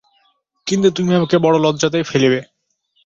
[0.67, 2.39] কিন্তু তুমি আমাকে বড়ো লজ্জাতেই ফেলিবে।